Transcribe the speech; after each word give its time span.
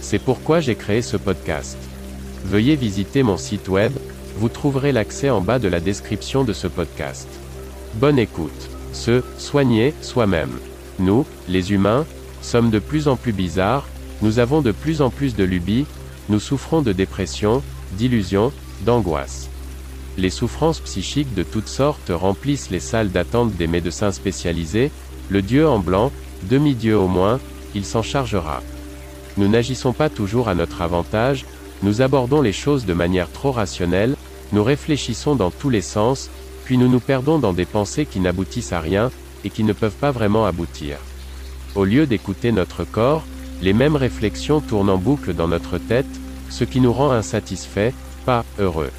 C'est 0.00 0.18
pourquoi 0.18 0.60
j'ai 0.60 0.74
créé 0.74 1.02
ce 1.02 1.16
podcast. 1.16 1.76
Veuillez 2.44 2.76
visiter 2.76 3.22
mon 3.22 3.36
site 3.36 3.68
web, 3.68 3.92
vous 4.36 4.48
trouverez 4.48 4.92
l'accès 4.92 5.30
en 5.30 5.40
bas 5.40 5.58
de 5.58 5.68
la 5.68 5.80
description 5.80 6.44
de 6.44 6.52
ce 6.52 6.66
podcast. 6.68 7.28
Bonne 7.94 8.18
écoute. 8.18 8.70
Se 8.92 9.22
soigner 9.36 9.94
soi-même. 10.00 10.58
Nous, 10.98 11.26
les 11.48 11.72
humains, 11.72 12.06
sommes 12.40 12.70
de 12.70 12.78
plus 12.78 13.08
en 13.08 13.16
plus 13.16 13.32
bizarres, 13.32 13.86
nous 14.22 14.38
avons 14.38 14.62
de 14.62 14.72
plus 14.72 15.02
en 15.02 15.10
plus 15.10 15.36
de 15.36 15.44
lubies, 15.44 15.86
nous 16.28 16.40
souffrons 16.40 16.82
de 16.82 16.92
dépression, 16.92 17.62
d'illusions, 17.92 18.52
d'angoisse. 18.84 19.48
Les 20.16 20.30
souffrances 20.30 20.80
psychiques 20.80 21.34
de 21.34 21.42
toutes 21.42 21.68
sortes 21.68 22.10
remplissent 22.10 22.70
les 22.70 22.80
salles 22.80 23.10
d'attente 23.10 23.54
des 23.56 23.66
médecins 23.66 24.12
spécialisés, 24.12 24.90
le 25.28 25.42
Dieu 25.42 25.68
en 25.68 25.78
blanc, 25.78 26.10
demi-Dieu 26.44 26.96
au 26.96 27.08
moins, 27.08 27.38
il 27.74 27.84
s'en 27.84 28.02
chargera. 28.02 28.62
Nous 29.38 29.46
n'agissons 29.46 29.92
pas 29.92 30.10
toujours 30.10 30.48
à 30.48 30.56
notre 30.56 30.82
avantage, 30.82 31.46
nous 31.84 32.02
abordons 32.02 32.42
les 32.42 32.52
choses 32.52 32.86
de 32.86 32.92
manière 32.92 33.30
trop 33.30 33.52
rationnelle, 33.52 34.16
nous 34.52 34.64
réfléchissons 34.64 35.36
dans 35.36 35.52
tous 35.52 35.70
les 35.70 35.80
sens, 35.80 36.28
puis 36.64 36.76
nous 36.76 36.88
nous 36.88 36.98
perdons 36.98 37.38
dans 37.38 37.52
des 37.52 37.64
pensées 37.64 38.04
qui 38.04 38.18
n'aboutissent 38.18 38.72
à 38.72 38.80
rien, 38.80 39.12
et 39.44 39.50
qui 39.50 39.62
ne 39.62 39.72
peuvent 39.72 39.94
pas 39.94 40.10
vraiment 40.10 40.44
aboutir. 40.44 40.96
Au 41.76 41.84
lieu 41.84 42.04
d'écouter 42.04 42.50
notre 42.50 42.82
corps, 42.82 43.22
les 43.62 43.72
mêmes 43.72 43.94
réflexions 43.94 44.60
tournent 44.60 44.90
en 44.90 44.98
boucle 44.98 45.32
dans 45.34 45.46
notre 45.46 45.78
tête, 45.78 46.06
ce 46.50 46.64
qui 46.64 46.80
nous 46.80 46.92
rend 46.92 47.12
insatisfaits, 47.12 47.92
pas 48.26 48.44
heureux. 48.58 48.90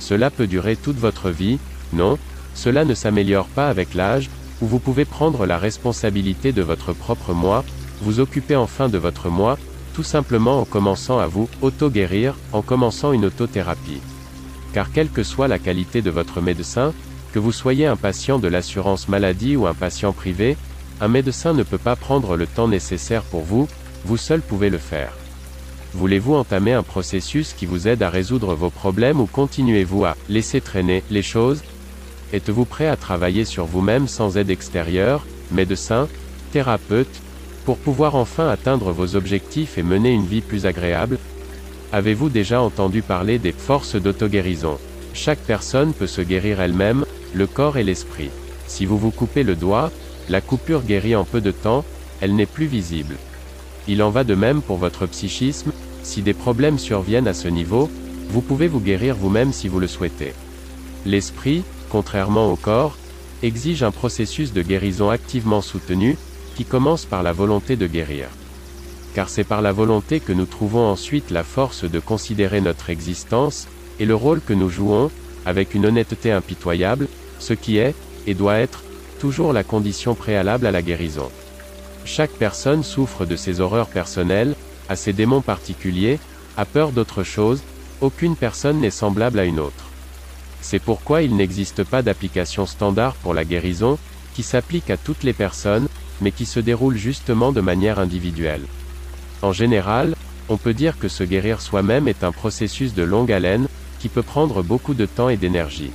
Cela 0.00 0.30
peut 0.30 0.48
durer 0.48 0.74
toute 0.74 0.98
votre 0.98 1.30
vie, 1.30 1.60
non, 1.92 2.18
cela 2.54 2.84
ne 2.84 2.94
s'améliore 2.94 3.46
pas 3.46 3.68
avec 3.68 3.94
l'âge, 3.94 4.30
où 4.60 4.66
vous 4.66 4.80
pouvez 4.80 5.04
prendre 5.04 5.46
la 5.46 5.58
responsabilité 5.58 6.50
de 6.50 6.62
votre 6.62 6.92
propre 6.92 7.34
moi, 7.34 7.64
vous 8.00 8.20
occuper 8.20 8.56
enfin 8.56 8.88
de 8.88 8.98
votre 8.98 9.28
moi, 9.28 9.58
tout 9.94 10.02
simplement 10.02 10.60
en 10.60 10.64
commençant 10.64 11.18
à 11.18 11.26
vous 11.26 11.48
auto-guérir, 11.62 12.34
en 12.52 12.62
commençant 12.62 13.12
une 13.12 13.24
autothérapie. 13.24 14.00
Car 14.72 14.92
quelle 14.92 15.10
que 15.10 15.22
soit 15.22 15.48
la 15.48 15.58
qualité 15.58 16.00
de 16.00 16.10
votre 16.10 16.40
médecin, 16.40 16.92
que 17.32 17.38
vous 17.38 17.52
soyez 17.52 17.86
un 17.86 17.96
patient 17.96 18.38
de 18.38 18.48
l'assurance 18.48 19.08
maladie 19.08 19.56
ou 19.56 19.66
un 19.66 19.74
patient 19.74 20.12
privé, 20.12 20.56
un 21.00 21.08
médecin 21.08 21.52
ne 21.54 21.62
peut 21.62 21.78
pas 21.78 21.96
prendre 21.96 22.36
le 22.36 22.46
temps 22.46 22.68
nécessaire 22.68 23.22
pour 23.22 23.42
vous, 23.42 23.68
vous 24.04 24.16
seul 24.16 24.40
pouvez 24.40 24.70
le 24.70 24.78
faire. 24.78 25.12
Voulez-vous 25.92 26.34
entamer 26.34 26.72
un 26.72 26.84
processus 26.84 27.52
qui 27.52 27.66
vous 27.66 27.88
aide 27.88 28.02
à 28.02 28.10
résoudre 28.10 28.54
vos 28.54 28.70
problèmes 28.70 29.20
ou 29.20 29.26
continuez-vous 29.26 30.04
à 30.04 30.16
laisser 30.28 30.60
traîner 30.60 31.02
les 31.10 31.22
choses? 31.22 31.62
Êtes-vous 32.32 32.64
prêt 32.64 32.86
à 32.86 32.96
travailler 32.96 33.44
sur 33.44 33.64
vous-même 33.64 34.06
sans 34.06 34.36
aide 34.36 34.50
extérieure, 34.50 35.26
médecin, 35.50 36.06
thérapeute, 36.52 37.20
pour 37.64 37.76
pouvoir 37.78 38.14
enfin 38.14 38.48
atteindre 38.48 38.92
vos 38.92 39.16
objectifs 39.16 39.78
et 39.78 39.82
mener 39.82 40.12
une 40.12 40.26
vie 40.26 40.40
plus 40.40 40.66
agréable? 40.66 41.18
Avez-vous 41.92 42.28
déjà 42.28 42.60
entendu 42.60 43.02
parler 43.02 43.38
des 43.38 43.52
forces 43.52 43.96
d'auto-guérison? 43.96 44.78
Chaque 45.12 45.40
personne 45.40 45.92
peut 45.92 46.06
se 46.06 46.20
guérir 46.20 46.60
elle-même, 46.60 47.04
le 47.34 47.46
corps 47.46 47.76
et 47.76 47.84
l'esprit. 47.84 48.30
Si 48.66 48.86
vous 48.86 48.98
vous 48.98 49.10
coupez 49.10 49.42
le 49.42 49.56
doigt, 49.56 49.90
la 50.28 50.40
coupure 50.40 50.82
guérit 50.82 51.16
en 51.16 51.24
peu 51.24 51.40
de 51.40 51.50
temps, 51.50 51.84
elle 52.20 52.36
n'est 52.36 52.46
plus 52.46 52.66
visible. 52.66 53.16
Il 53.88 54.02
en 54.02 54.10
va 54.10 54.24
de 54.24 54.34
même 54.34 54.62
pour 54.62 54.76
votre 54.76 55.06
psychisme, 55.06 55.72
si 56.02 56.22
des 56.22 56.34
problèmes 56.34 56.78
surviennent 56.78 57.28
à 57.28 57.34
ce 57.34 57.48
niveau, 57.48 57.90
vous 58.28 58.40
pouvez 58.40 58.68
vous 58.68 58.80
guérir 58.80 59.16
vous-même 59.16 59.52
si 59.52 59.66
vous 59.66 59.80
le 59.80 59.88
souhaitez. 59.88 60.32
L'esprit, 61.04 61.64
contrairement 61.88 62.52
au 62.52 62.56
corps, 62.56 62.96
exige 63.42 63.82
un 63.82 63.90
processus 63.90 64.52
de 64.52 64.62
guérison 64.62 65.10
activement 65.10 65.62
soutenu, 65.62 66.16
qui 66.60 66.66
commence 66.66 67.06
par 67.06 67.22
la 67.22 67.32
volonté 67.32 67.76
de 67.76 67.86
guérir. 67.86 68.26
Car 69.14 69.30
c'est 69.30 69.44
par 69.44 69.62
la 69.62 69.72
volonté 69.72 70.20
que 70.20 70.34
nous 70.34 70.44
trouvons 70.44 70.90
ensuite 70.90 71.30
la 71.30 71.42
force 71.42 71.84
de 71.84 71.98
considérer 72.00 72.60
notre 72.60 72.90
existence, 72.90 73.66
et 73.98 74.04
le 74.04 74.14
rôle 74.14 74.42
que 74.42 74.52
nous 74.52 74.68
jouons, 74.68 75.10
avec 75.46 75.74
une 75.74 75.86
honnêteté 75.86 76.30
impitoyable, 76.30 77.08
ce 77.38 77.54
qui 77.54 77.78
est, 77.78 77.94
et 78.26 78.34
doit 78.34 78.58
être, 78.58 78.82
toujours 79.18 79.54
la 79.54 79.64
condition 79.64 80.14
préalable 80.14 80.66
à 80.66 80.70
la 80.70 80.82
guérison. 80.82 81.30
Chaque 82.04 82.32
personne 82.32 82.82
souffre 82.82 83.24
de 83.24 83.36
ses 83.36 83.60
horreurs 83.60 83.88
personnelles, 83.88 84.54
a 84.90 84.96
ses 84.96 85.14
démons 85.14 85.40
particuliers, 85.40 86.18
a 86.58 86.66
peur 86.66 86.92
d'autre 86.92 87.22
chose, 87.22 87.62
aucune 88.02 88.36
personne 88.36 88.80
n'est 88.80 88.90
semblable 88.90 89.38
à 89.38 89.46
une 89.46 89.60
autre. 89.60 89.88
C'est 90.60 90.78
pourquoi 90.78 91.22
il 91.22 91.36
n'existe 91.36 91.84
pas 91.84 92.02
d'application 92.02 92.66
standard 92.66 93.14
pour 93.14 93.32
la 93.32 93.46
guérison, 93.46 93.98
qui 94.34 94.42
s'applique 94.42 94.90
à 94.90 94.98
toutes 94.98 95.22
les 95.22 95.32
personnes, 95.32 95.88
mais 96.20 96.32
qui 96.32 96.46
se 96.46 96.60
déroule 96.60 96.96
justement 96.96 97.52
de 97.52 97.60
manière 97.60 97.98
individuelle. 97.98 98.62
En 99.42 99.52
général, 99.52 100.14
on 100.48 100.56
peut 100.56 100.74
dire 100.74 100.98
que 100.98 101.08
se 101.08 101.24
guérir 101.24 101.60
soi-même 101.60 102.08
est 102.08 102.24
un 102.24 102.32
processus 102.32 102.94
de 102.94 103.02
longue 103.02 103.32
haleine, 103.32 103.68
qui 103.98 104.08
peut 104.08 104.22
prendre 104.22 104.62
beaucoup 104.62 104.94
de 104.94 105.06
temps 105.06 105.28
et 105.28 105.36
d'énergie. 105.36 105.92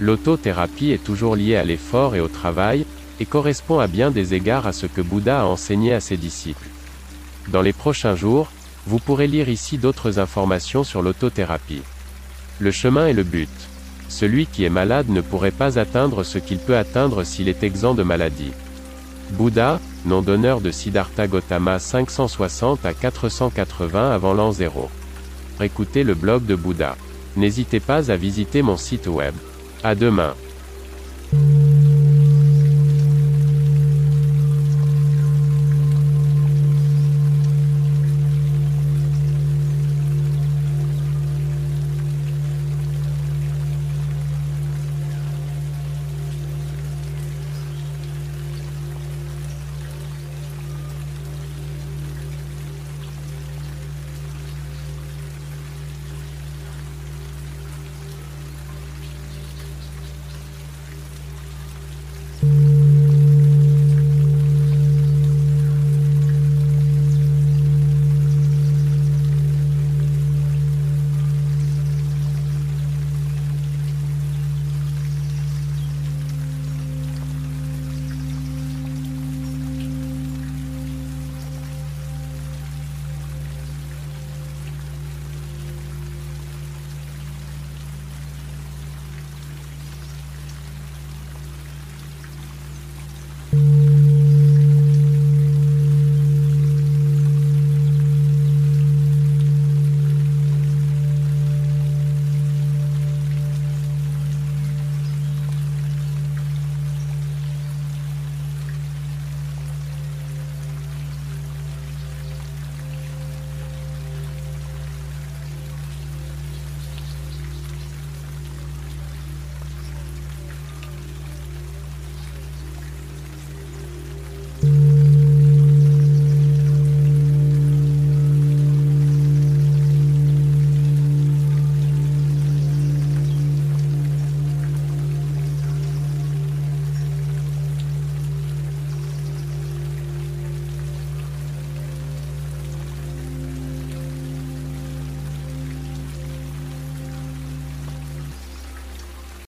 L'autothérapie 0.00 0.90
est 0.90 1.02
toujours 1.02 1.36
liée 1.36 1.56
à 1.56 1.64
l'effort 1.64 2.14
et 2.14 2.20
au 2.20 2.28
travail, 2.28 2.84
et 3.20 3.26
correspond 3.26 3.78
à 3.78 3.86
bien 3.86 4.10
des 4.10 4.34
égards 4.34 4.66
à 4.66 4.72
ce 4.72 4.86
que 4.86 5.02
Bouddha 5.02 5.42
a 5.42 5.44
enseigné 5.44 5.92
à 5.92 6.00
ses 6.00 6.16
disciples. 6.16 6.68
Dans 7.48 7.62
les 7.62 7.72
prochains 7.72 8.16
jours, 8.16 8.50
vous 8.86 8.98
pourrez 8.98 9.26
lire 9.26 9.48
ici 9.48 9.78
d'autres 9.78 10.18
informations 10.18 10.84
sur 10.84 11.02
l'autothérapie. 11.02 11.82
Le 12.58 12.70
chemin 12.70 13.06
est 13.06 13.12
le 13.12 13.24
but. 13.24 13.50
Celui 14.08 14.46
qui 14.46 14.64
est 14.64 14.70
malade 14.70 15.08
ne 15.08 15.20
pourrait 15.20 15.50
pas 15.50 15.78
atteindre 15.78 16.24
ce 16.24 16.38
qu'il 16.38 16.58
peut 16.58 16.76
atteindre 16.76 17.24
s'il 17.24 17.48
est 17.48 17.62
exempt 17.62 17.94
de 17.94 18.02
maladie. 18.02 18.52
Bouddha, 19.32 19.80
nom 20.06 20.22
d'honneur 20.22 20.60
de 20.60 20.70
Siddhartha 20.70 21.26
Gautama 21.26 21.78
560 21.78 22.84
à 22.84 22.92
480 22.94 24.10
avant 24.10 24.34
l'an 24.34 24.50
0. 24.50 24.90
Écoutez 25.60 26.04
le 26.04 26.14
blog 26.14 26.46
de 26.46 26.54
Bouddha. 26.54 26.96
N'hésitez 27.36 27.80
pas 27.80 28.10
à 28.10 28.16
visiter 28.16 28.62
mon 28.62 28.76
site 28.76 29.06
web. 29.06 29.34
À 29.84 29.94
demain. 29.94 30.34